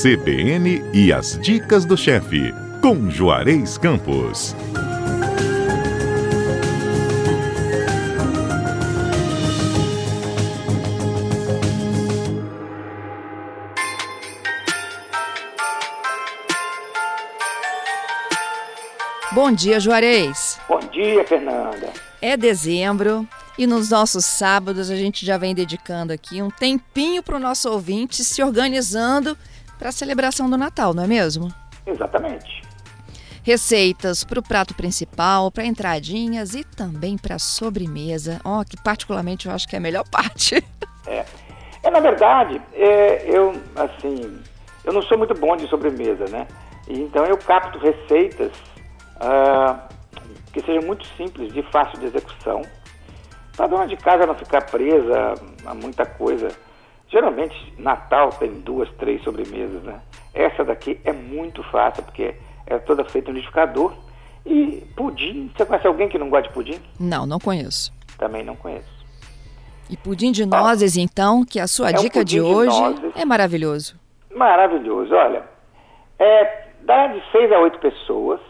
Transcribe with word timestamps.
CBN 0.00 0.80
e 0.94 1.12
as 1.12 1.36
dicas 1.40 1.84
do 1.84 1.96
chefe, 1.96 2.54
com 2.80 3.10
Juarez 3.10 3.76
Campos. 3.76 4.54
Bom 19.32 19.50
dia, 19.50 19.80
Juarez. 19.80 20.60
Bom 20.68 20.78
dia, 20.92 21.26
Fernanda. 21.26 21.92
É 22.22 22.36
dezembro 22.36 23.26
e 23.58 23.66
nos 23.66 23.90
nossos 23.90 24.24
sábados 24.24 24.90
a 24.90 24.96
gente 24.96 25.26
já 25.26 25.36
vem 25.36 25.56
dedicando 25.56 26.12
aqui 26.12 26.40
um 26.40 26.50
tempinho 26.50 27.20
para 27.20 27.34
o 27.34 27.40
nosso 27.40 27.68
ouvinte 27.68 28.22
se 28.24 28.40
organizando 28.40 29.36
para 29.78 29.90
a 29.90 29.92
celebração 29.92 30.50
do 30.50 30.56
Natal, 30.56 30.92
não 30.92 31.04
é 31.04 31.06
mesmo? 31.06 31.52
Exatamente. 31.86 32.62
Receitas 33.42 34.24
para 34.24 34.40
o 34.40 34.42
prato 34.42 34.74
principal, 34.74 35.50
para 35.50 35.64
entradinhas 35.64 36.54
e 36.54 36.64
também 36.64 37.16
para 37.16 37.38
sobremesa. 37.38 38.40
Ó, 38.44 38.60
oh, 38.60 38.64
que 38.64 38.76
particularmente 38.82 39.46
eu 39.46 39.52
acho 39.52 39.66
que 39.66 39.76
é 39.76 39.78
a 39.78 39.80
melhor 39.80 40.04
parte. 40.10 40.62
É, 41.06 41.24
é 41.82 41.90
na 41.90 42.00
verdade, 42.00 42.60
é, 42.74 43.24
eu 43.26 43.52
assim, 43.76 44.42
eu 44.84 44.92
não 44.92 45.00
sou 45.02 45.16
muito 45.16 45.34
bom 45.34 45.56
de 45.56 45.66
sobremesa, 45.68 46.26
né? 46.26 46.46
Então 46.88 47.24
eu 47.24 47.38
capto 47.38 47.78
receitas 47.78 48.52
uh, 49.16 49.78
que 50.52 50.60
sejam 50.60 50.82
muito 50.82 51.06
simples, 51.16 51.52
de 51.52 51.62
fácil 51.70 51.98
de 52.00 52.06
execução 52.06 52.62
para 53.58 53.66
a 53.66 53.68
dona 53.68 53.86
de 53.86 53.96
casa 53.96 54.24
não 54.24 54.34
ficar 54.36 54.62
presa 54.66 55.34
a 55.66 55.74
muita 55.74 56.06
coisa. 56.06 56.48
Geralmente, 57.10 57.74
Natal 57.78 58.30
tem 58.30 58.60
duas, 58.60 58.90
três 58.92 59.22
sobremesas, 59.22 59.82
né? 59.82 60.00
Essa 60.34 60.64
daqui 60.64 61.00
é 61.04 61.12
muito 61.12 61.62
fácil, 61.64 62.02
porque 62.02 62.34
é 62.66 62.78
toda 62.78 63.04
feita 63.04 63.28
no 63.30 63.36
liquidificador. 63.36 63.94
E 64.44 64.86
pudim, 64.94 65.50
você 65.56 65.64
conhece 65.64 65.86
alguém 65.86 66.08
que 66.08 66.18
não 66.18 66.28
gosta 66.28 66.48
de 66.48 66.54
pudim? 66.54 66.80
Não, 67.00 67.26
não 67.26 67.38
conheço. 67.38 67.92
Também 68.18 68.44
não 68.44 68.56
conheço. 68.56 68.98
E 69.88 69.96
pudim 69.96 70.32
de 70.32 70.44
nozes, 70.44 70.96
ah, 70.96 71.00
então, 71.00 71.44
que 71.44 71.58
a 71.58 71.66
sua 71.66 71.90
é 71.90 71.92
dica 71.94 72.20
um 72.20 72.24
de 72.24 72.40
hoje 72.40 72.94
de 72.94 73.20
é 73.20 73.24
maravilhoso. 73.24 73.98
Maravilhoso. 74.34 75.14
Olha, 75.14 75.44
é, 76.18 76.68
dá 76.82 77.06
de 77.06 77.22
seis 77.32 77.50
a 77.50 77.58
oito 77.58 77.78
pessoas, 77.78 78.40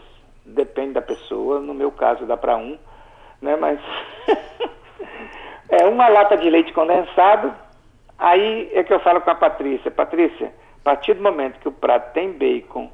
depende 0.45 0.93
da 0.93 1.01
pessoa. 1.01 1.61
No 1.61 1.73
meu 1.73 1.91
caso, 1.91 2.25
dá 2.25 2.35
para 2.35 2.57
um, 2.57 2.77
né? 3.41 3.55
Mas 3.55 3.79
É 5.69 5.85
uma 5.85 6.07
lata 6.07 6.35
de 6.35 6.49
leite 6.49 6.73
condensado. 6.73 7.53
Aí 8.19 8.69
é 8.73 8.83
que 8.83 8.93
eu 8.93 8.99
falo 8.99 9.21
com 9.21 9.31
a 9.31 9.35
Patrícia, 9.35 9.89
Patrícia, 9.89 10.47
a 10.81 10.83
partir 10.83 11.13
do 11.13 11.23
momento 11.23 11.59
que 11.59 11.69
o 11.69 11.71
prato 11.71 12.13
tem 12.13 12.33
bacon, 12.33 12.91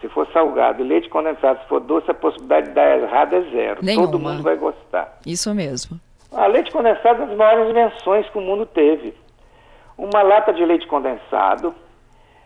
se 0.00 0.08
for 0.10 0.28
salgado, 0.32 0.84
leite 0.84 1.08
condensado, 1.08 1.60
se 1.62 1.68
for 1.68 1.80
doce, 1.80 2.10
a 2.10 2.14
possibilidade 2.14 2.68
de 2.68 2.74
dar 2.74 2.98
errado 2.98 3.34
é 3.34 3.40
zero. 3.50 3.82
Nenhuma. 3.82 4.06
Todo 4.06 4.18
mundo 4.18 4.42
vai 4.42 4.56
gostar. 4.56 5.18
Isso 5.24 5.54
mesmo. 5.54 5.98
A 6.30 6.46
leite 6.46 6.70
condensado 6.70 7.22
é 7.22 7.24
uma 7.24 7.26
das 7.28 7.36
maiores 7.36 7.70
invenções 7.70 8.28
que 8.28 8.36
o 8.36 8.42
mundo 8.42 8.66
teve. 8.66 9.14
Uma 9.96 10.20
lata 10.22 10.52
de 10.52 10.62
leite 10.62 10.86
condensado, 10.86 11.74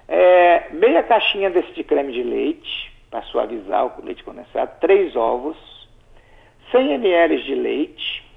é, 0.06 0.70
meia 0.70 1.02
caixinha 1.02 1.50
desse 1.50 1.72
de 1.72 1.82
creme 1.82 2.12
de 2.12 2.22
leite, 2.22 2.92
para 3.10 3.22
suavizar 3.22 3.86
o 3.86 4.04
leite 4.04 4.22
condensado, 4.22 4.70
três 4.80 5.16
ovos, 5.16 5.56
100 6.70 6.92
ml 6.92 7.42
de 7.42 7.54
leite, 7.56 8.29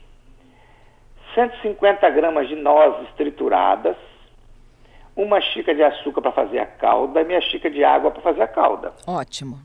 150 1.33 2.09
gramas 2.09 2.47
de 2.47 2.55
nozes 2.55 3.07
trituradas, 3.15 3.95
uma 5.15 5.39
xícara 5.41 5.75
de 5.75 5.83
açúcar 5.83 6.21
para 6.21 6.31
fazer 6.31 6.59
a 6.59 6.65
calda 6.65 7.21
e 7.21 7.25
meia 7.25 7.41
xícara 7.41 7.73
de 7.73 7.83
água 7.83 8.11
para 8.11 8.21
fazer 8.21 8.41
a 8.41 8.47
calda. 8.47 8.93
Ótimo. 9.07 9.59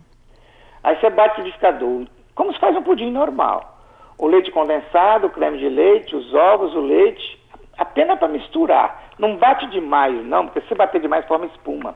Aí 0.83 0.97
você 0.97 1.11
bate 1.11 1.41
o 1.41 1.45
liquidificador, 1.45 2.07
como 2.35 2.53
se 2.53 2.59
faz 2.59 2.77
um 2.77 2.83
pudim 2.83 3.11
normal. 3.11 3.79
O 4.19 4.27
leite 4.27 4.51
condensado, 4.51 5.27
o 5.27 5.31
creme 5.31 5.59
de 5.59 5.69
leite, 5.69 6.15
os 6.15 6.35
ovos, 6.35 6.75
o 6.75 6.81
leite, 6.81 7.39
apenas 7.77 8.19
para 8.19 8.29
misturar. 8.29 9.11
Não 9.19 9.37
bate 9.37 9.67
demais, 9.69 10.25
não, 10.25 10.47
porque 10.47 10.67
se 10.69 10.75
bater 10.75 11.01
demais 11.01 11.27
forma 11.27 11.47
espuma. 11.47 11.95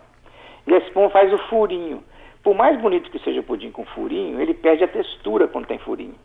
E 0.66 0.74
a 0.74 0.78
espuma 0.78 1.10
faz 1.10 1.32
o 1.32 1.38
furinho. 1.48 2.02
Por 2.42 2.54
mais 2.54 2.80
bonito 2.80 3.10
que 3.10 3.18
seja 3.20 3.40
o 3.40 3.44
pudim 3.44 3.70
com 3.70 3.84
furinho, 3.86 4.40
ele 4.40 4.54
perde 4.54 4.84
a 4.84 4.88
textura 4.88 5.46
quando 5.46 5.66
tem 5.66 5.78
furinho. 5.78 6.16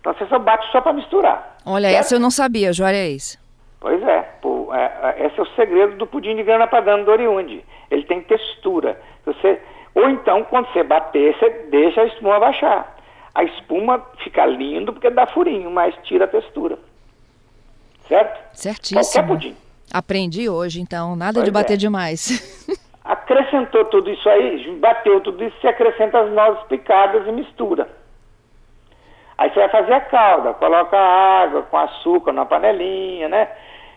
Então 0.00 0.14
você 0.14 0.26
só 0.26 0.38
bate 0.38 0.70
só 0.72 0.80
para 0.80 0.92
misturar. 0.92 1.56
Olha, 1.64 1.88
certo? 1.88 2.00
essa 2.00 2.14
eu 2.14 2.20
não 2.20 2.30
sabia, 2.30 2.72
Juarez. 2.72 3.38
Pois 3.78 4.02
é, 4.02 4.22
pô, 4.42 4.68
é, 4.74 5.26
esse 5.26 5.38
é 5.38 5.42
o 5.42 5.54
segredo 5.54 5.96
do 5.96 6.06
pudim 6.06 6.36
de 6.36 6.42
grana 6.42 6.66
padano 6.66 7.04
do 7.04 7.10
Oriundi. 7.10 7.64
Ele 7.90 8.04
tem 8.04 8.20
textura. 8.22 9.00
Você, 9.24 9.60
ou 9.94 10.08
então, 10.08 10.44
quando 10.44 10.70
você 10.72 10.82
bater, 10.82 11.36
você 11.38 11.48
deixa 11.70 12.02
a 12.02 12.06
espuma 12.06 12.38
baixar. 12.38 12.96
A 13.34 13.44
espuma 13.44 14.04
fica 14.22 14.44
lindo 14.44 14.92
porque 14.92 15.08
dá 15.08 15.26
furinho, 15.26 15.70
mas 15.70 15.94
tira 16.02 16.24
a 16.24 16.28
textura. 16.28 16.78
Certo? 18.08 18.40
Certíssimo. 18.54 19.00
Qualquer 19.00 19.26
pudim. 19.26 19.56
Aprendi 19.92 20.48
hoje, 20.48 20.80
então, 20.80 21.16
nada 21.16 21.34
pois 21.34 21.44
de 21.44 21.50
bater 21.50 21.74
é. 21.74 21.76
demais. 21.76 22.68
Acrescentou 23.02 23.86
tudo 23.86 24.10
isso 24.10 24.28
aí, 24.28 24.78
bateu 24.78 25.20
tudo 25.20 25.42
isso, 25.42 25.56
você 25.60 25.68
acrescenta 25.68 26.20
as 26.20 26.32
nozes 26.32 26.62
picadas 26.64 27.26
e 27.26 27.32
mistura. 27.32 27.88
Aí 29.40 29.48
você 29.48 29.60
vai 29.60 29.68
fazer 29.70 29.94
a 29.94 30.00
calda, 30.02 30.52
coloca 30.52 30.98
água 30.98 31.62
com 31.62 31.78
açúcar 31.78 32.30
na 32.30 32.44
panelinha, 32.44 33.26
né? 33.26 33.48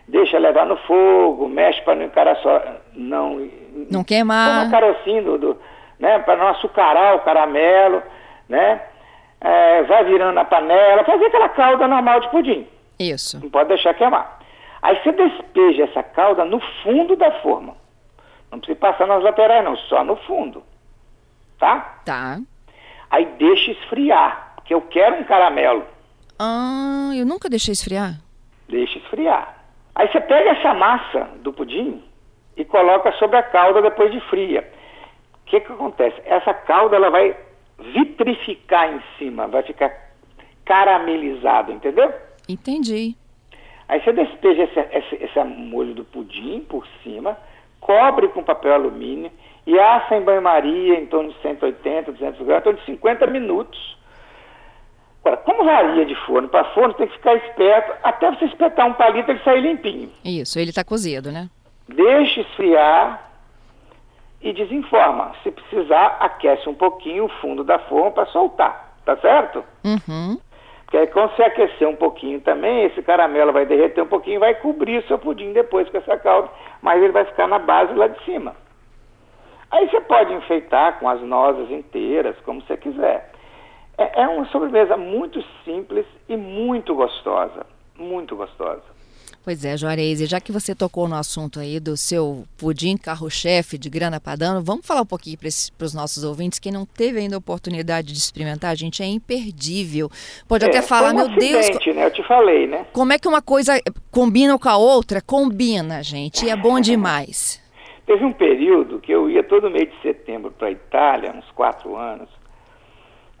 Deixa 0.08 0.38
levar 0.38 0.64
no 0.64 0.78
fogo, 0.78 1.46
mexe 1.48 1.82
para 1.82 1.96
não 1.96 2.04
encarar 2.06 2.34
só, 2.36 2.62
não... 2.94 3.46
Não 3.90 4.02
queimar. 4.02 4.64
Um 4.66 4.70
carocinho 4.70 5.22
do, 5.22 5.38
do 5.38 5.60
né? 6.00 6.18
Para 6.20 6.36
não 6.36 6.48
açucarar 6.48 7.16
o 7.16 7.20
caramelo, 7.20 8.02
né? 8.48 8.80
É, 9.38 9.82
vai 9.82 10.04
virando 10.04 10.40
a 10.40 10.46
panela, 10.46 11.04
fazer 11.04 11.26
aquela 11.26 11.50
calda 11.50 11.86
normal 11.86 12.20
de 12.20 12.30
pudim. 12.30 12.66
Isso. 12.98 13.38
Não 13.38 13.50
pode 13.50 13.68
deixar 13.68 13.92
queimar. 13.92 14.38
Aí 14.80 14.98
você 15.02 15.12
despeja 15.12 15.84
essa 15.84 16.02
calda 16.02 16.46
no 16.46 16.58
fundo 16.82 17.16
da 17.16 17.30
forma. 17.42 17.76
Não 18.50 18.58
precisa 18.58 18.78
passar 18.78 19.06
nas 19.06 19.22
laterais 19.22 19.62
não, 19.62 19.76
só 19.76 20.02
no 20.04 20.16
fundo. 20.16 20.62
Tá? 21.58 21.98
Tá. 22.02 22.38
Aí 23.10 23.26
deixa 23.36 23.72
esfriar 23.72 24.53
que 24.64 24.74
eu 24.74 24.80
quero 24.82 25.16
um 25.16 25.24
caramelo. 25.24 25.84
Ah, 26.38 27.10
eu 27.14 27.24
nunca 27.24 27.48
deixei 27.48 27.72
esfriar. 27.72 28.20
Deixa 28.68 28.98
esfriar. 28.98 29.64
Aí 29.94 30.10
você 30.10 30.20
pega 30.20 30.50
essa 30.50 30.74
massa 30.74 31.30
do 31.42 31.52
pudim 31.52 32.02
e 32.56 32.64
coloca 32.64 33.12
sobre 33.12 33.36
a 33.36 33.42
calda 33.42 33.82
depois 33.82 34.10
de 34.10 34.20
fria. 34.22 34.68
O 35.34 35.44
que 35.46 35.60
que 35.60 35.72
acontece? 35.72 36.20
Essa 36.24 36.52
calda 36.52 36.96
ela 36.96 37.10
vai 37.10 37.36
vitrificar 37.78 38.92
em 38.92 39.00
cima, 39.18 39.46
vai 39.46 39.62
ficar 39.62 39.92
caramelizado, 40.64 41.70
entendeu? 41.72 42.12
Entendi. 42.48 43.14
Aí 43.88 44.00
você 44.02 44.12
despeja 44.12 44.62
esse, 44.64 44.80
esse, 44.80 45.24
esse 45.24 45.44
molho 45.44 45.94
do 45.94 46.04
pudim 46.04 46.60
por 46.60 46.86
cima, 47.02 47.36
cobre 47.80 48.28
com 48.28 48.42
papel 48.42 48.72
alumínio 48.72 49.30
e 49.66 49.78
assa 49.78 50.16
em 50.16 50.22
banho-maria 50.22 50.98
em 50.98 51.06
torno 51.06 51.30
de 51.30 51.40
180, 51.42 52.12
200 52.12 52.46
graus, 52.46 52.60
em 52.60 52.64
torno 52.64 52.78
de 52.80 52.86
50 52.86 53.26
minutos 53.26 53.96
Agora, 55.24 55.38
como 55.38 55.64
varia 55.64 56.04
de 56.04 56.14
forno 56.26 56.48
para 56.50 56.64
forno, 56.74 56.92
tem 56.94 57.06
que 57.06 57.14
ficar 57.14 57.34
esperto 57.36 57.94
até 58.02 58.30
você 58.30 58.44
espetar 58.44 58.86
um 58.86 58.92
palito 58.92 59.30
ele 59.30 59.40
sair 59.42 59.62
limpinho. 59.62 60.10
Isso, 60.22 60.58
ele 60.58 60.68
está 60.68 60.84
cozido, 60.84 61.32
né? 61.32 61.48
Deixa 61.88 62.42
esfriar 62.42 63.30
e 64.42 64.52
desenforma. 64.52 65.32
Se 65.42 65.50
precisar, 65.50 66.18
aquece 66.20 66.68
um 66.68 66.74
pouquinho 66.74 67.24
o 67.24 67.28
fundo 67.40 67.64
da 67.64 67.78
forma 67.78 68.10
para 68.10 68.26
soltar, 68.26 68.98
tá 69.06 69.16
certo? 69.16 69.64
Uhum. 69.82 70.38
Porque 70.84 70.98
aí 70.98 71.06
quando 71.06 71.34
você 71.34 71.44
aquecer 71.44 71.88
um 71.88 71.96
pouquinho 71.96 72.42
também, 72.42 72.84
esse 72.84 73.02
caramelo 73.02 73.50
vai 73.50 73.64
derreter 73.64 74.02
um 74.02 74.06
pouquinho 74.06 74.36
e 74.36 74.40
vai 74.40 74.54
cobrir 74.56 74.98
o 74.98 75.06
seu 75.08 75.18
pudim 75.18 75.54
depois 75.54 75.88
com 75.88 75.96
essa 75.96 76.18
calda, 76.18 76.50
mas 76.82 77.02
ele 77.02 77.12
vai 77.12 77.24
ficar 77.24 77.48
na 77.48 77.58
base 77.58 77.94
lá 77.94 78.08
de 78.08 78.22
cima. 78.24 78.54
Aí 79.70 79.88
você 79.88 80.02
pode 80.02 80.34
enfeitar 80.34 80.98
com 81.00 81.08
as 81.08 81.20
nozes 81.22 81.70
inteiras, 81.70 82.36
como 82.44 82.60
você 82.60 82.76
quiser. 82.76 83.33
É, 83.96 84.22
é 84.22 84.28
uma 84.28 84.46
sobremesa 84.46 84.96
muito 84.96 85.42
simples 85.64 86.06
e 86.28 86.36
muito 86.36 86.94
gostosa. 86.94 87.66
Muito 87.96 88.34
gostosa. 88.34 88.82
Pois 89.44 89.62
é, 89.62 89.76
Juarez, 89.76 90.22
e 90.22 90.26
já 90.26 90.40
que 90.40 90.50
você 90.50 90.74
tocou 90.74 91.06
no 91.06 91.16
assunto 91.16 91.60
aí 91.60 91.78
do 91.78 91.98
seu 91.98 92.44
pudim 92.56 92.96
carro-chefe 92.96 93.76
de 93.76 93.90
grana 93.90 94.18
padano, 94.18 94.62
vamos 94.64 94.86
falar 94.86 95.02
um 95.02 95.06
pouquinho 95.06 95.36
para 95.36 95.84
os 95.84 95.92
nossos 95.92 96.24
ouvintes. 96.24 96.58
Quem 96.58 96.72
não 96.72 96.86
teve 96.86 97.18
ainda 97.18 97.36
a 97.36 97.38
oportunidade 97.38 98.06
de 98.06 98.18
experimentar, 98.18 98.74
gente, 98.74 99.02
é 99.02 99.06
imperdível. 99.06 100.08
Pode 100.48 100.64
é, 100.64 100.68
até 100.68 100.80
falar, 100.80 101.12
um 101.12 101.16
meu 101.16 101.28
Deus. 101.28 101.68
Né? 101.68 102.06
Eu 102.06 102.10
te 102.10 102.22
falei, 102.26 102.66
né? 102.66 102.86
Como 102.94 103.12
é 103.12 103.18
que 103.18 103.28
uma 103.28 103.42
coisa 103.42 103.78
combina 104.10 104.58
com 104.58 104.68
a 104.70 104.78
outra? 104.78 105.20
Combina, 105.20 106.02
gente, 106.02 106.46
e 106.46 106.48
é 106.48 106.56
bom 106.56 106.80
demais. 106.80 107.62
Teve 108.06 108.24
um 108.24 108.32
período 108.32 108.98
que 108.98 109.12
eu 109.12 109.28
ia 109.28 109.42
todo 109.42 109.70
mês 109.70 109.90
de 109.90 110.00
setembro 110.00 110.52
para 110.52 110.68
a 110.68 110.70
Itália, 110.70 111.32
uns 111.32 111.50
quatro 111.50 111.96
anos, 111.96 112.30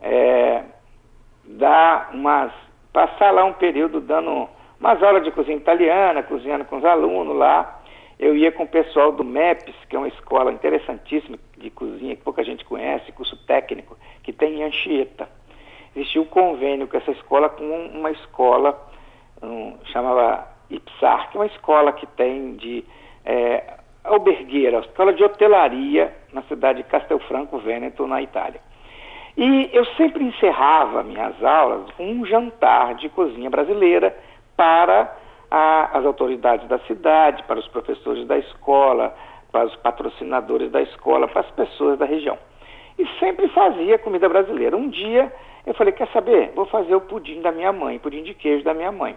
é, 0.04 0.62
dar 1.44 2.10
umas, 2.12 2.52
passar 2.92 3.30
lá 3.30 3.44
um 3.44 3.54
período 3.54 4.00
dando 4.00 4.48
umas 4.78 5.02
aulas 5.02 5.24
de 5.24 5.30
cozinha 5.30 5.56
italiana, 5.56 6.22
cozinhando 6.22 6.66
com 6.66 6.76
os 6.76 6.84
alunos 6.84 7.34
lá. 7.34 7.80
eu 8.18 8.36
ia 8.36 8.52
com 8.52 8.64
o 8.64 8.68
pessoal 8.68 9.10
do 9.12 9.24
MEPS, 9.24 9.74
que 9.88 9.96
é 9.96 9.98
uma 9.98 10.08
escola 10.08 10.52
interessantíssima 10.52 11.38
de 11.56 11.70
cozinha, 11.70 12.14
que 12.14 12.22
pouca 12.22 12.44
gente 12.44 12.64
conhece, 12.66 13.10
curso 13.12 13.36
técnico, 13.46 13.96
que 14.22 14.32
tem 14.32 14.60
em 14.60 14.64
Anchieta. 14.64 15.26
Existia 15.96 16.20
um 16.20 16.26
convênio 16.26 16.86
com 16.86 16.96
essa 16.98 17.12
escola 17.12 17.48
com 17.48 17.64
uma 17.64 18.10
escola, 18.10 18.78
um, 19.42 19.74
chamava 19.86 20.46
IPSAR, 20.68 21.30
que 21.30 21.38
é 21.38 21.40
uma 21.40 21.46
escola 21.46 21.92
que 21.92 22.06
tem 22.08 22.56
de 22.56 22.84
é, 23.24 23.78
albergueira, 24.02 24.80
escola 24.80 25.14
de 25.14 25.24
hotelaria 25.24 26.14
na 26.32 26.42
cidade 26.42 26.82
de 26.82 26.88
Castelfranco 26.88 27.58
Veneto, 27.58 28.06
na 28.06 28.20
Itália. 28.20 28.60
E 29.36 29.70
eu 29.72 29.84
sempre 29.96 30.22
encerrava 30.24 31.02
minhas 31.02 31.42
aulas 31.42 31.90
com 31.92 32.06
um 32.06 32.24
jantar 32.24 32.94
de 32.94 33.08
cozinha 33.08 33.50
brasileira 33.50 34.16
para 34.56 35.12
a, 35.50 35.98
as 35.98 36.04
autoridades 36.04 36.68
da 36.68 36.78
cidade, 36.80 37.42
para 37.44 37.58
os 37.58 37.66
professores 37.68 38.26
da 38.26 38.38
escola, 38.38 39.14
para 39.50 39.66
os 39.66 39.76
patrocinadores 39.76 40.70
da 40.70 40.82
escola, 40.82 41.26
para 41.26 41.40
as 41.40 41.50
pessoas 41.50 41.98
da 41.98 42.04
região. 42.04 42.38
E 42.96 43.06
sempre 43.18 43.48
fazia 43.48 43.98
comida 43.98 44.28
brasileira. 44.28 44.76
Um 44.76 44.88
dia 44.88 45.32
eu 45.66 45.74
falei, 45.74 45.92
quer 45.92 46.08
saber? 46.08 46.52
Vou 46.54 46.66
fazer 46.66 46.94
o 46.94 47.00
pudim 47.00 47.40
da 47.40 47.50
minha 47.50 47.72
mãe, 47.72 47.98
pudim 47.98 48.22
de 48.22 48.34
queijo 48.34 48.62
da 48.64 48.74
minha 48.74 48.92
mãe. 48.92 49.16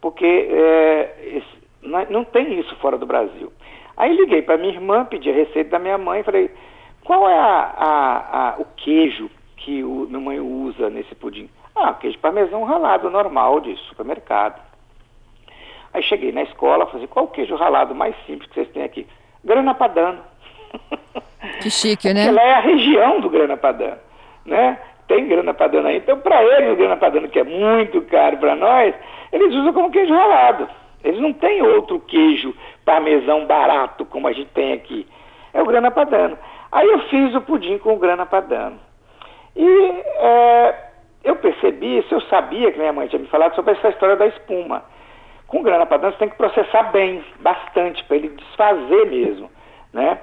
Porque 0.00 0.48
é, 0.50 1.42
não 2.10 2.24
tem 2.24 2.58
isso 2.58 2.74
fora 2.76 2.96
do 2.96 3.06
Brasil. 3.06 3.52
Aí 3.96 4.14
liguei 4.16 4.42
para 4.42 4.56
minha 4.56 4.72
irmã, 4.72 5.04
pedi 5.04 5.30
a 5.30 5.34
receita 5.34 5.70
da 5.70 5.78
minha 5.78 5.98
mãe 5.98 6.20
e 6.20 6.24
falei, 6.24 6.50
qual 7.04 7.28
é 7.28 7.38
a, 7.38 7.74
a, 7.76 8.48
a, 8.48 8.54
o 8.58 8.64
queijo 8.76 9.30
que 9.56 9.84
o, 9.84 10.06
minha 10.08 10.20
mãe 10.20 10.40
usa 10.40 10.90
nesse 10.90 11.14
pudim? 11.14 11.48
Ah, 11.76 11.92
queijo 11.92 12.18
parmesão 12.18 12.64
ralado 12.64 13.10
normal 13.10 13.60
de 13.60 13.76
supermercado. 13.88 14.60
Aí 15.92 16.02
cheguei 16.02 16.32
na 16.32 16.42
escola, 16.42 16.86
falei, 16.86 17.06
qual 17.06 17.26
o 17.26 17.28
queijo 17.28 17.54
ralado 17.54 17.94
mais 17.94 18.16
simples 18.26 18.48
que 18.48 18.54
vocês 18.54 18.68
têm 18.70 18.82
aqui? 18.82 19.06
Grana 19.44 19.74
Padano. 19.74 20.20
Que 21.60 21.70
chique, 21.70 22.12
né? 22.14 22.26
Ela 22.26 22.40
é 22.40 22.54
a 22.54 22.60
região 22.60 23.20
do 23.20 23.28
Grana 23.28 23.54
Padano, 23.54 23.98
né? 24.46 24.78
Tem 25.06 25.28
grana 25.28 25.52
padano 25.52 25.88
aí. 25.88 25.98
Então, 25.98 26.18
para 26.18 26.42
eles, 26.42 26.72
o 26.72 26.76
grana 26.76 26.96
padano, 26.96 27.28
que 27.28 27.38
é 27.38 27.44
muito 27.44 28.00
caro 28.02 28.38
para 28.38 28.56
nós, 28.56 28.94
eles 29.32 29.54
usam 29.54 29.72
como 29.72 29.90
queijo 29.90 30.14
ralado. 30.14 30.68
Eles 31.02 31.20
não 31.20 31.32
têm 31.32 31.60
outro 31.60 32.00
queijo 32.00 32.54
parmesão 32.84 33.44
barato 33.46 34.06
como 34.06 34.26
a 34.26 34.32
gente 34.32 34.48
tem 34.52 34.72
aqui. 34.72 35.06
É 35.52 35.60
o 35.60 35.66
grana 35.66 35.90
padano. 35.90 36.38
Aí 36.74 36.88
eu 36.88 36.98
fiz 37.08 37.32
o 37.36 37.40
pudim 37.40 37.78
com 37.78 37.96
grana 37.98 38.26
padano. 38.26 38.80
E 39.54 40.02
é, 40.16 40.74
eu 41.22 41.36
percebi, 41.36 41.98
isso 41.98 42.12
eu 42.12 42.20
sabia 42.22 42.72
que 42.72 42.78
minha 42.80 42.92
mãe 42.92 43.06
tinha 43.06 43.20
me 43.20 43.28
falado 43.28 43.54
sobre 43.54 43.74
essa 43.74 43.90
história 43.90 44.16
da 44.16 44.26
espuma. 44.26 44.82
Com 45.46 45.62
grana 45.62 45.86
padano 45.86 46.12
você 46.12 46.18
tem 46.18 46.28
que 46.30 46.36
processar 46.36 46.90
bem, 46.90 47.24
bastante, 47.38 48.02
para 48.04 48.16
ele 48.16 48.30
desfazer 48.30 49.06
mesmo, 49.06 49.48
né? 49.92 50.18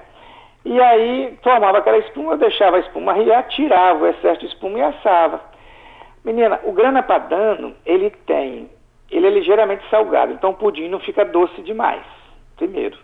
E 0.62 0.78
aí 0.78 1.38
tomava 1.42 1.78
aquela 1.78 1.96
espuma, 1.96 2.36
deixava 2.36 2.76
a 2.76 2.80
espuma 2.80 3.14
riar, 3.14 3.48
tirava 3.48 4.04
o 4.04 4.06
excesso 4.08 4.40
de 4.40 4.46
espuma 4.48 4.78
e 4.78 4.82
assava. 4.82 5.40
Menina, 6.22 6.60
o 6.64 6.72
grana 6.72 7.02
padano, 7.02 7.74
ele 7.86 8.10
tem, 8.26 8.68
ele 9.10 9.26
é 9.26 9.30
ligeiramente 9.30 9.88
salgado, 9.88 10.34
então 10.34 10.50
o 10.50 10.54
pudim 10.54 10.88
não 10.90 11.00
fica 11.00 11.24
doce 11.24 11.62
demais, 11.62 12.04
primeiro. 12.58 12.98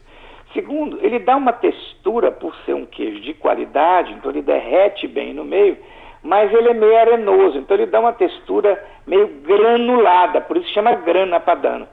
Segundo, 0.58 0.98
ele 1.00 1.20
dá 1.20 1.36
uma 1.36 1.52
textura, 1.52 2.32
por 2.32 2.52
ser 2.66 2.74
um 2.74 2.84
queijo 2.84 3.20
de 3.20 3.32
qualidade, 3.32 4.12
então 4.14 4.28
ele 4.28 4.42
derrete 4.42 5.06
bem 5.06 5.32
no 5.32 5.44
meio, 5.44 5.78
mas 6.20 6.52
ele 6.52 6.70
é 6.70 6.74
meio 6.74 6.98
arenoso, 6.98 7.58
então 7.58 7.76
ele 7.76 7.86
dá 7.86 8.00
uma 8.00 8.12
textura 8.12 8.84
meio 9.06 9.28
granulada, 9.44 10.40
por 10.40 10.56
isso 10.56 10.68
chama 10.70 10.96
grana 10.96 11.38
padano. 11.38 11.86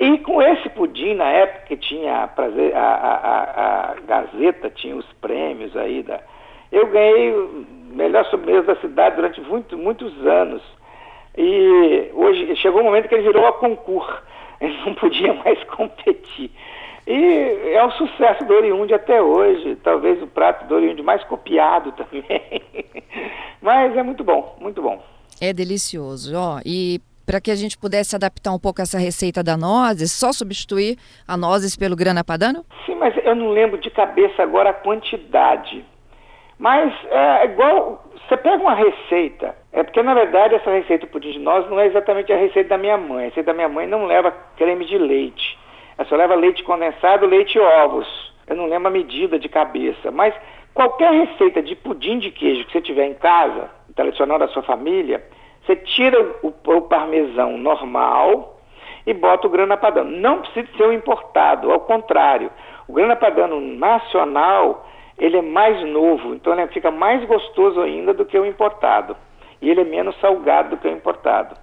E 0.00 0.18
com 0.18 0.42
esse 0.42 0.68
pudim, 0.70 1.14
na 1.14 1.26
época 1.26 1.66
que 1.68 1.76
tinha 1.76 2.24
a, 2.24 2.26
prazer, 2.26 2.74
a, 2.74 2.80
a, 2.80 3.92
a, 3.92 3.94
Gazeta, 4.04 4.68
tinha 4.68 4.96
os 4.96 5.06
prêmios 5.20 5.76
aí, 5.76 6.02
da, 6.02 6.18
eu 6.72 6.88
ganhei 6.88 7.30
o 7.32 7.64
melhor 7.92 8.24
sobremesa 8.24 8.74
da 8.74 8.80
cidade 8.80 9.14
durante 9.14 9.40
muito, 9.42 9.78
muitos 9.78 10.26
anos. 10.26 10.60
E 11.38 12.10
hoje 12.14 12.56
chegou 12.56 12.80
o 12.80 12.82
um 12.82 12.86
momento 12.86 13.08
que 13.08 13.14
ele 13.14 13.28
virou 13.28 13.46
a 13.46 13.52
concurso, 13.52 14.22
ele 14.60 14.76
não 14.84 14.92
podia 14.92 15.32
mais 15.44 15.62
competir. 15.64 16.50
E 17.06 17.74
é 17.74 17.84
um 17.84 17.90
sucesso 17.92 18.44
do 18.44 18.54
Oriunde 18.54 18.94
até 18.94 19.20
hoje, 19.20 19.76
talvez 19.82 20.22
o 20.22 20.26
prato 20.26 20.66
do 20.66 20.74
Oriunde 20.74 21.02
mais 21.02 21.22
copiado 21.24 21.92
também. 21.98 22.62
Mas 23.60 23.96
é 23.96 24.02
muito 24.02 24.22
bom, 24.22 24.56
muito 24.60 24.80
bom. 24.80 25.02
É 25.40 25.52
delicioso, 25.52 26.36
ó. 26.36 26.60
E 26.64 27.00
para 27.26 27.40
que 27.40 27.50
a 27.50 27.54
gente 27.54 27.78
pudesse 27.78 28.14
adaptar 28.14 28.52
um 28.52 28.58
pouco 28.58 28.80
essa 28.80 28.98
receita 28.98 29.42
da 29.42 29.56
nozes, 29.56 30.12
só 30.12 30.32
substituir 30.32 30.96
a 31.26 31.36
nozes 31.36 31.76
pelo 31.76 31.96
grana 31.96 32.22
padano? 32.22 32.64
Sim, 32.86 32.96
mas 32.96 33.14
eu 33.24 33.34
não 33.34 33.50
lembro 33.50 33.78
de 33.78 33.90
cabeça 33.90 34.42
agora 34.42 34.70
a 34.70 34.74
quantidade. 34.74 35.84
Mas 36.58 36.92
é 37.10 37.44
igual, 37.46 38.04
você 38.28 38.36
pega 38.36 38.62
uma 38.62 38.74
receita, 38.74 39.56
é 39.72 39.82
porque 39.82 40.02
na 40.02 40.14
verdade 40.14 40.54
essa 40.54 40.70
receita 40.70 41.06
do 41.06 41.10
pudim 41.10 41.32
de 41.32 41.38
nozes 41.40 41.68
não 41.68 41.80
é 41.80 41.86
exatamente 41.86 42.32
a 42.32 42.36
receita 42.36 42.70
da 42.70 42.78
minha 42.78 42.96
mãe. 42.96 43.24
A 43.24 43.28
receita 43.28 43.50
da 43.50 43.54
minha 43.54 43.68
mãe 43.68 43.86
não 43.86 44.06
leva 44.06 44.30
creme 44.56 44.84
de 44.84 44.98
leite. 44.98 45.58
Só 46.08 46.16
leva 46.16 46.34
leite 46.34 46.62
condensado, 46.64 47.26
leite 47.26 47.56
e 47.56 47.60
ovos. 47.60 48.32
Eu 48.46 48.56
não 48.56 48.66
lembro 48.66 48.88
a 48.88 48.90
medida 48.90 49.38
de 49.38 49.48
cabeça, 49.48 50.10
mas 50.10 50.34
qualquer 50.74 51.12
receita 51.12 51.62
de 51.62 51.76
pudim 51.76 52.18
de 52.18 52.30
queijo 52.30 52.64
que 52.66 52.72
você 52.72 52.80
tiver 52.80 53.06
em 53.06 53.14
casa, 53.14 53.70
tradicional 53.94 54.38
da 54.38 54.48
sua 54.48 54.62
família, 54.62 55.22
você 55.64 55.76
tira 55.76 56.20
o, 56.42 56.52
o 56.66 56.82
parmesão 56.82 57.56
normal 57.56 58.58
e 59.06 59.14
bota 59.14 59.46
o 59.46 59.50
grana 59.50 59.76
padano. 59.76 60.10
Não 60.10 60.40
precisa 60.40 60.66
ser 60.76 60.84
o 60.84 60.92
importado, 60.92 61.70
ao 61.70 61.80
contrário. 61.80 62.50
O 62.88 62.92
grana 62.92 63.16
padano 63.16 63.60
nacional, 63.60 64.86
ele 65.18 65.38
é 65.38 65.42
mais 65.42 65.80
novo, 65.88 66.34
então 66.34 66.52
ele 66.52 66.66
fica 66.68 66.90
mais 66.90 67.24
gostoso 67.24 67.80
ainda 67.80 68.12
do 68.12 68.24
que 68.24 68.38
o 68.38 68.46
importado. 68.46 69.16
E 69.60 69.70
ele 69.70 69.82
é 69.82 69.84
menos 69.84 70.18
salgado 70.20 70.70
do 70.70 70.76
que 70.78 70.88
o 70.88 70.92
importado. 70.92 71.56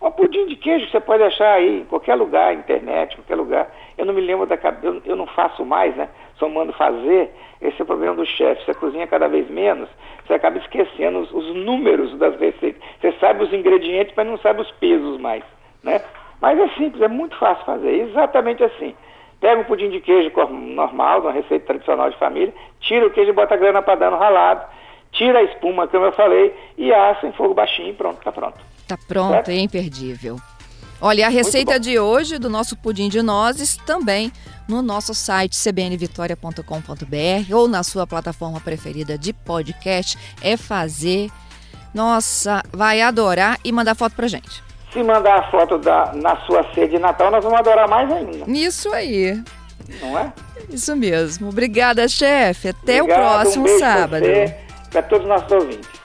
Um 0.00 0.10
pudim 0.10 0.46
de 0.46 0.56
queijo 0.56 0.86
que 0.86 0.92
você 0.92 1.00
pode 1.00 1.22
achar 1.22 1.54
aí 1.54 1.80
em 1.80 1.84
qualquer 1.84 2.14
lugar, 2.14 2.52
internet, 2.52 3.16
qualquer 3.16 3.34
lugar. 3.34 3.74
Eu 3.96 4.04
não 4.04 4.12
me 4.12 4.20
lembro 4.20 4.46
da 4.46 4.56
cabeça, 4.56 5.00
eu, 5.04 5.16
não 5.16 5.26
faço 5.26 5.64
mais, 5.64 5.96
né? 5.96 6.08
Só 6.36 6.48
mando 6.48 6.72
fazer. 6.74 7.32
Esse 7.62 7.80
é 7.80 7.82
o 7.82 7.86
problema 7.86 8.14
do 8.14 8.26
chefe. 8.26 8.64
Você 8.64 8.74
cozinha 8.74 9.06
cada 9.06 9.26
vez 9.26 9.48
menos, 9.48 9.88
você 10.26 10.34
acaba 10.34 10.58
esquecendo 10.58 11.20
os, 11.20 11.32
os, 11.32 11.54
números 11.54 12.16
das 12.18 12.38
receitas. 12.38 12.82
Você 13.00 13.12
sabe 13.12 13.44
os 13.44 13.52
ingredientes, 13.52 14.12
mas 14.14 14.26
não 14.26 14.36
sabe 14.38 14.60
os 14.60 14.70
pesos 14.72 15.18
mais, 15.18 15.42
né? 15.82 16.02
Mas 16.40 16.58
é 16.58 16.68
simples, 16.76 17.00
é 17.00 17.08
muito 17.08 17.34
fácil 17.38 17.64
fazer. 17.64 17.90
Exatamente 17.90 18.62
assim. 18.62 18.94
Pega 19.40 19.60
um 19.60 19.64
pudim 19.64 19.88
de 19.90 20.00
queijo 20.00 20.30
normal, 20.50 21.20
uma 21.20 21.32
receita 21.32 21.66
tradicional 21.66 22.10
de 22.10 22.18
família, 22.18 22.52
tira 22.80 23.06
o 23.06 23.10
queijo 23.10 23.30
e 23.30 23.34
bota 23.34 23.54
a 23.54 23.58
grana 23.58 23.82
para 23.82 23.94
dar 23.94 24.10
no 24.10 24.16
ralado, 24.16 24.66
tira 25.16 25.38
a 25.40 25.42
espuma, 25.42 25.88
como 25.88 26.04
eu 26.04 26.12
falei, 26.12 26.54
e 26.78 26.92
assa 26.92 27.26
em 27.26 27.32
fogo 27.32 27.54
baixinho 27.54 27.90
e 27.90 27.92
pronto, 27.92 28.22
tá 28.22 28.30
pronto. 28.32 28.58
Tá 28.86 28.96
pronto, 29.08 29.32
certo? 29.32 29.50
é 29.50 29.58
imperdível. 29.58 30.36
Olha, 31.00 31.26
a 31.26 31.30
receita 31.30 31.78
de 31.78 31.98
hoje 31.98 32.38
do 32.38 32.48
nosso 32.48 32.76
pudim 32.76 33.08
de 33.08 33.20
nozes 33.20 33.76
também 33.78 34.32
no 34.68 34.80
nosso 34.80 35.14
site 35.14 35.56
cbnvitoria.com.br 35.56 37.54
ou 37.54 37.68
na 37.68 37.82
sua 37.82 38.06
plataforma 38.06 38.60
preferida 38.60 39.18
de 39.18 39.32
podcast 39.32 40.18
é 40.42 40.56
fazer. 40.56 41.30
Nossa, 41.94 42.62
vai 42.72 43.00
adorar 43.00 43.58
e 43.64 43.72
mandar 43.72 43.94
foto 43.94 44.14
pra 44.14 44.26
gente. 44.26 44.62
Se 44.92 45.02
mandar 45.02 45.40
a 45.40 45.50
foto 45.50 45.78
da, 45.78 46.12
na 46.14 46.36
sua 46.46 46.64
ceia 46.72 46.88
de 46.88 46.98
Natal, 46.98 47.30
nós 47.30 47.44
vamos 47.44 47.58
adorar 47.58 47.88
mais 47.88 48.10
ainda. 48.10 48.50
Isso 48.50 48.92
aí. 48.92 49.42
Não 50.00 50.18
é? 50.18 50.32
Isso 50.70 50.96
mesmo. 50.96 51.48
Obrigada, 51.48 52.08
chefe. 52.08 52.68
Até 52.68 53.02
Obrigado, 53.02 53.20
o 53.20 53.40
próximo 53.40 53.68
um 53.68 53.78
sábado. 53.78 54.24
Para 54.96 55.08
todos 55.08 55.24
os 55.24 55.28
nossos 55.28 55.52
ouvintes. 55.52 55.95